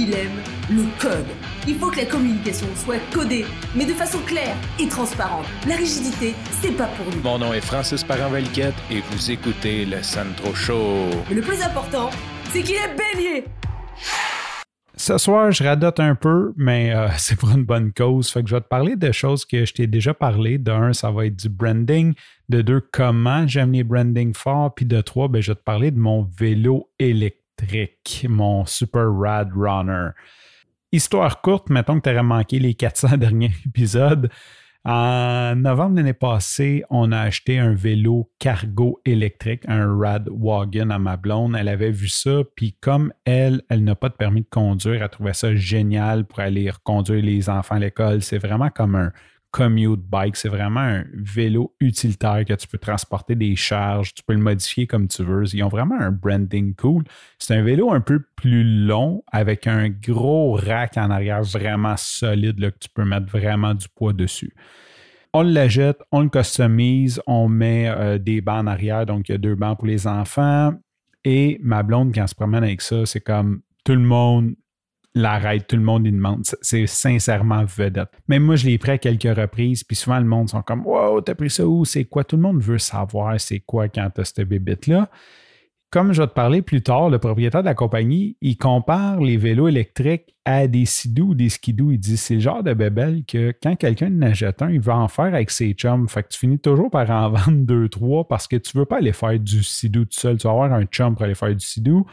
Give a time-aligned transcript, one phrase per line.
[0.00, 1.26] il aime le code.
[1.68, 3.44] Il faut que la communication soit codée,
[3.76, 5.44] mais de façon claire et transparente.
[5.68, 7.20] La rigidité, c'est pas pour nous.
[7.22, 11.10] Mon nom est Francis parent et vous écoutez le Sandro Show.
[11.28, 12.08] Mais le plus important,
[12.50, 13.44] c'est qu'il est bélier.
[14.96, 18.30] Ce soir, je radote un peu, mais euh, c'est pour une bonne cause.
[18.30, 20.58] Fait que je vais te parler de choses que je t'ai déjà parlé.
[20.58, 22.14] De un, ça va être du branding.
[22.48, 24.74] De deux, comment j'aime les branding forts.
[24.74, 27.39] Puis de trois, ben, je vais te parler de mon vélo électrique,
[28.28, 30.10] mon Super Rad Runner.
[30.92, 34.30] Histoire courte, mettons que tu aurais manqué les 400 derniers épisodes.
[34.82, 40.98] En novembre l'année passée, on a acheté un vélo cargo électrique, un Rad Wagon à
[40.98, 41.54] ma blonde.
[41.54, 45.10] Elle avait vu ça, puis comme elle, elle n'a pas de permis de conduire, elle
[45.10, 48.22] trouvait ça génial pour aller reconduire les enfants à l'école.
[48.22, 49.12] C'est vraiment comme un
[49.50, 50.36] commute bike.
[50.36, 54.86] C'est vraiment un vélo utilitaire que tu peux transporter des charges, tu peux le modifier
[54.86, 55.44] comme tu veux.
[55.54, 57.04] Ils ont vraiment un branding cool.
[57.38, 62.58] C'est un vélo un peu plus long avec un gros rack en arrière vraiment solide
[62.60, 64.52] là, que tu peux mettre vraiment du poids dessus.
[65.32, 69.32] On le jette, on le customise, on met euh, des bancs en arrière, donc il
[69.32, 70.72] y a deux bancs pour les enfants.
[71.24, 74.54] Et ma blonde, quand elle se promène avec ça, c'est comme tout le monde
[75.14, 76.44] l'arrête, tout le monde lui demande.
[76.62, 78.10] C'est sincèrement vedette.
[78.28, 81.20] Même moi, je l'ai pris à quelques reprises, puis souvent le monde sont comme Wow,
[81.20, 81.84] t'as pris ça où?
[81.84, 82.24] C'est quoi?
[82.24, 85.10] Tout le monde veut savoir c'est quoi quand t'as cette bébite-là.
[85.90, 89.36] Comme je vais te parler plus tard, le propriétaire de la compagnie, il compare les
[89.36, 91.90] vélos électriques à des sidous ou des skidoo.
[91.90, 94.96] Il dit c'est le genre de bébelle que quand quelqu'un en achète un, il va
[94.96, 96.08] en faire avec ses chums.
[96.08, 98.98] Fait que tu finis toujours par en vendre deux, trois parce que tu veux pas
[98.98, 100.38] aller faire du sidou tout seul.
[100.38, 102.06] Tu vas avoir un chum pour aller faire du sidou.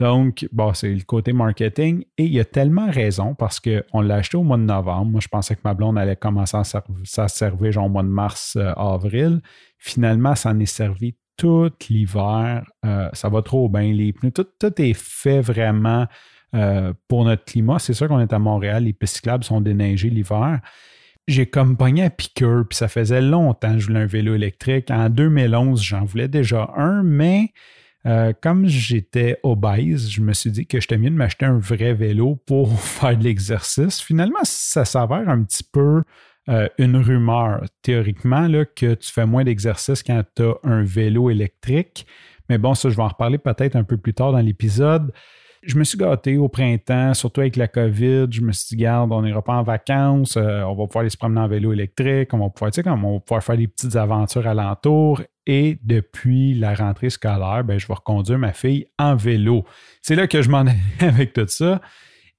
[0.00, 2.04] Donc, c'est le côté marketing.
[2.16, 5.10] Et il a tellement raison parce qu'on l'a acheté au mois de novembre.
[5.10, 8.08] Moi, je pensais que ma blonde allait commencer à se servir genre au mois de
[8.08, 9.42] mars, euh, avril.
[9.78, 12.64] Finalement, ça en est servi tout l'hiver.
[12.86, 13.92] Euh, ça va trop bien.
[13.92, 16.06] Les pneus, tout, est fait vraiment
[16.54, 17.78] euh, pour notre climat.
[17.78, 18.84] C'est sûr qu'on est à Montréal.
[18.84, 20.60] Les pistes cyclables sont déneigées l'hiver
[21.28, 24.90] j'ai comme pogné à piqueur, puis ça faisait longtemps que je voulais un vélo électrique.
[24.90, 27.52] En 2011, j'en voulais déjà un, mais
[28.06, 31.92] euh, comme j'étais obèse, je me suis dit que j'étais mieux de m'acheter un vrai
[31.92, 34.00] vélo pour faire de l'exercice.
[34.00, 36.02] Finalement, ça s'avère un petit peu
[36.48, 41.30] euh, une rumeur, théoriquement, là, que tu fais moins d'exercice quand tu as un vélo
[41.30, 42.06] électrique.
[42.48, 45.12] Mais bon, ça, je vais en reparler peut-être un peu plus tard dans l'épisode.
[45.62, 48.28] Je me suis gâté au printemps, surtout avec la COVID.
[48.30, 51.10] Je me suis dit, garde, on n'ira pas en vacances, euh, on va pouvoir aller
[51.10, 53.68] se promener en vélo électrique, on va pouvoir, tu sais, on va pouvoir faire des
[53.68, 55.20] petites aventures alentour.
[55.52, 59.64] Et depuis la rentrée scolaire, ben, je vais reconduire ma fille en vélo.
[60.00, 60.64] C'est là que je m'en
[61.00, 61.80] ai avec tout ça.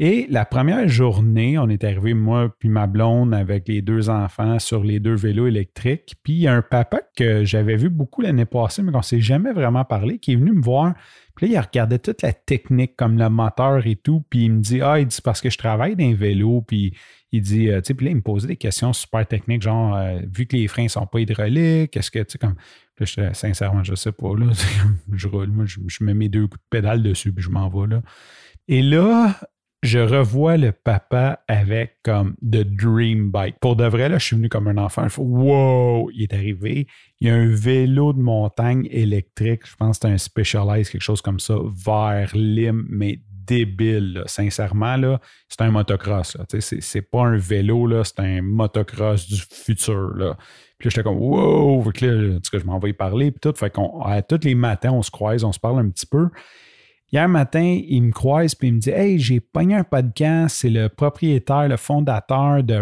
[0.00, 4.60] Et la première journée, on est arrivé, moi puis ma blonde, avec les deux enfants
[4.60, 6.14] sur les deux vélos électriques.
[6.22, 9.02] Puis il y a un papa que j'avais vu beaucoup l'année passée, mais qu'on ne
[9.02, 10.94] s'est jamais vraiment parlé, qui est venu me voir.
[11.34, 14.24] Puis là, il regardait toute la technique, comme le moteur et tout.
[14.30, 16.62] Puis il me dit Ah, il dit parce que je travaille dans un vélo.
[16.62, 16.94] Puis
[17.32, 19.96] il dit, euh, tu sais, puis là, il me posait des questions super techniques, genre,
[19.96, 22.54] euh, vu que les freins ne sont pas hydrauliques, est-ce que, tu sais, comme,
[22.98, 24.46] là, je, sincèrement, je ne sais pas, là,
[25.12, 27.68] je roule, moi, je, je, mets mes deux coups de pédale dessus, puis je m'en
[27.68, 28.02] vais, là.
[28.66, 29.34] Et là,
[29.82, 33.56] je revois le papa avec comme The Dream Bike.
[33.60, 35.06] Pour de vrai, là, je suis venu comme un enfant.
[35.16, 36.88] Wow, il est arrivé.
[37.20, 39.62] Il y a un vélo de montagne électrique.
[39.66, 44.22] Je pense que c'est un Specialized, quelque chose comme ça, vert, lime, mais débile.
[44.26, 46.36] Sincèrement, là, c'est un motocross.
[46.58, 50.14] C'est, c'est pas un vélo, là, c'est un motocross du futur.
[50.16, 50.36] Là.
[50.78, 53.30] Puis là, j'étais comme, wow, que là, je m'en vais parler.
[53.30, 56.06] Puis tout, fait qu'on, tous les matins, on se croise, on se parle un petit
[56.06, 56.28] peu.
[57.10, 60.58] Hier matin, il me croise puis il me dit Hey, j'ai pogné un podcast.
[60.60, 62.74] C'est le propriétaire, le fondateur de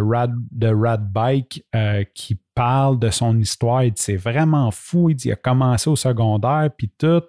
[0.67, 3.85] Rad, Bike euh, qui parle de son histoire.
[3.85, 5.11] Il dit C'est vraiment fou.
[5.11, 7.23] Il dit Il a commencé au secondaire puis tout.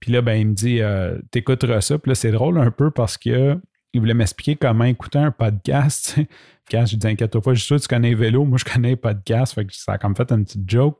[0.00, 1.98] Puis là, ben, il me dit euh, T'écouteras ça.
[1.98, 3.56] Puis là, c'est drôle un peu parce que
[3.92, 6.18] il voulait m'expliquer comment écouter un podcast.
[6.70, 8.44] Quand je lui dis Inquiète-toi pas, je suis sûr que tu connais vélo.
[8.44, 9.54] Moi, je connais podcast.
[9.54, 10.98] Fait que ça a comme fait une petite joke.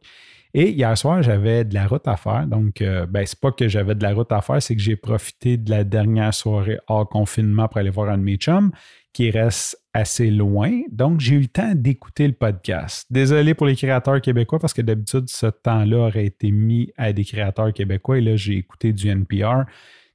[0.53, 2.47] Et hier soir, j'avais de la route à faire.
[2.47, 4.97] Donc, euh, ben, c'est pas que j'avais de la route à faire, c'est que j'ai
[4.97, 8.73] profité de la dernière soirée hors confinement pour aller voir un de mes chums
[9.13, 10.83] qui reste assez loin.
[10.91, 13.07] Donc, j'ai eu le temps d'écouter le podcast.
[13.11, 17.25] Désolé pour les créateurs québécois parce que d'habitude, ce temps-là aurait été mis à des
[17.25, 19.65] créateurs québécois et là, j'ai écouté du NPR.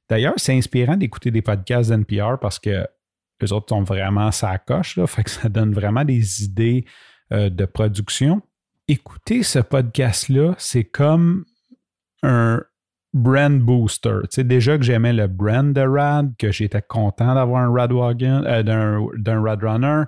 [0.08, 2.86] D'ailleurs, c'est inspirant d'écouter des podcasts d'NPR parce que
[3.40, 6.84] les autres sont vraiment sa coche, fait que ça donne vraiment des idées
[7.32, 8.42] euh, de production
[8.88, 11.44] écouter ce podcast-là, c'est comme
[12.22, 12.62] un
[13.12, 14.18] brand booster.
[14.24, 17.92] Tu sais, déjà que j'aimais le brand de Rad, que j'étais content d'avoir un Rad
[17.92, 18.62] Wagon, euh,
[19.16, 20.02] d'un Rad Runner.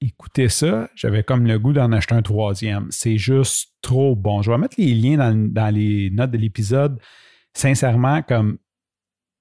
[0.00, 2.88] Écoutez ça, j'avais comme le goût d'en acheter un troisième.
[2.90, 4.42] C'est juste trop bon.
[4.42, 6.98] Je vais mettre les liens dans, dans les notes de l'épisode.
[7.54, 8.58] Sincèrement, comme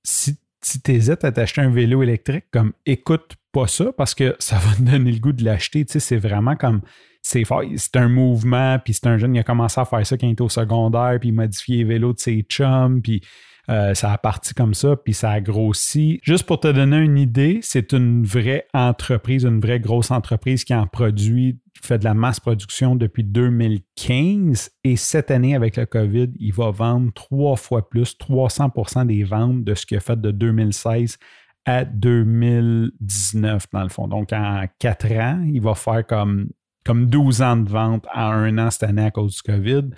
[0.03, 4.35] si si tu hésites à t'acheter un vélo électrique, comme écoute pas ça parce que
[4.39, 5.85] ça va te donner le goût de l'acheter.
[5.87, 6.81] C'est vraiment comme
[7.21, 7.43] c'est
[7.77, 10.31] c'est un mouvement, puis c'est un jeune qui a commencé à faire ça quand il
[10.31, 13.21] était au secondaire, puis modifier les vélos de ses chums, puis
[13.69, 16.19] euh, ça a parti comme ça, puis ça a grossi.
[16.23, 20.73] Juste pour te donner une idée, c'est une vraie entreprise, une vraie grosse entreprise qui
[20.73, 24.71] en produit, fait de la masse production depuis 2015.
[24.83, 29.63] Et cette année, avec le COVID, il va vendre trois fois plus, 300% des ventes
[29.63, 31.17] de ce qu'il a fait de 2016
[31.65, 34.07] à 2019, dans le fond.
[34.07, 36.49] Donc, en quatre ans, il va faire comme,
[36.83, 39.89] comme 12 ans de vente en un an cette année à cause du COVID.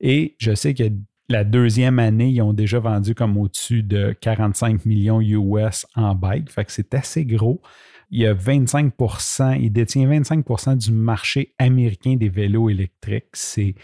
[0.00, 0.84] Et je sais que
[1.28, 6.50] la deuxième année, ils ont déjà vendu comme au-dessus de 45 millions US en bike.
[6.50, 7.62] Fait que c'est assez gros.
[8.10, 13.30] Il y a 25% il détient 25% du marché américain des vélos électriques.
[13.32, 13.74] C'est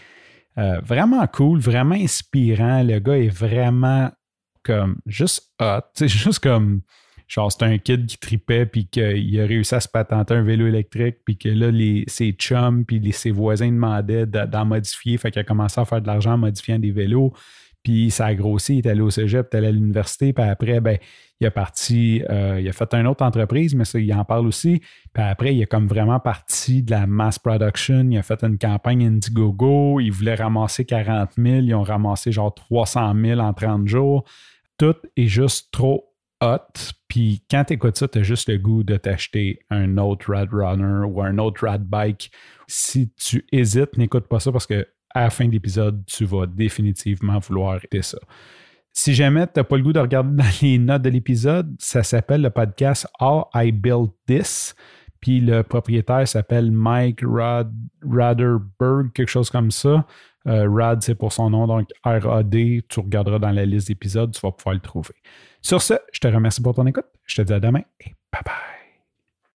[0.59, 2.83] euh, vraiment cool, vraiment inspirant.
[2.83, 4.11] Le gars est vraiment
[4.61, 5.81] comme juste hot.
[5.93, 6.81] C'est juste comme
[7.29, 10.67] genre c'est un kid qui tripait puis qu'il a réussi à se patenter un vélo
[10.67, 15.39] électrique puis que là les, ses chums puis ses voisins demandaient d'en modifier fait qu'il
[15.39, 17.31] a commencé à faire de l'argent en modifiant des vélos
[17.81, 20.43] puis ça a grossi, il est allé au cégep, il est allé à l'université puis
[20.43, 20.97] après ben
[21.41, 24.45] il a parti, euh, il a fait une autre entreprise, mais ça, il en parle
[24.45, 24.81] aussi.
[25.13, 28.05] Puis après, il est comme vraiment parti de la mass production.
[28.09, 30.01] Il a fait une campagne Indiegogo.
[30.01, 31.59] Il voulait ramasser 40 000.
[31.59, 34.25] Ils ont ramassé genre 300 000 en 30 jours.
[34.77, 36.08] Tout est juste trop
[36.41, 36.93] hot.
[37.07, 40.49] Puis quand tu écoutes ça, tu as juste le goût de t'acheter un autre Rad
[40.51, 42.31] Runner ou un autre Rad Bike.
[42.67, 46.45] Si tu hésites, n'écoute pas ça parce que à la fin de l'épisode, tu vas
[46.45, 48.19] définitivement vouloir arrêter ça.
[48.93, 52.03] Si jamais tu n'as pas le goût de regarder dans les notes de l'épisode, ça
[52.03, 54.75] s'appelle le podcast How I Built This.
[55.21, 57.71] Puis le propriétaire s'appelle Mike Rad,
[58.09, 60.05] Raderberg, quelque chose comme ça.
[60.47, 62.85] Euh, Rad, c'est pour son nom, donc R-A-D.
[62.87, 65.15] Tu regarderas dans la liste d'épisodes, tu vas pouvoir le trouver.
[65.61, 67.05] Sur ce, je te remercie pour ton écoute.
[67.25, 68.78] Je te dis à demain et bye bye.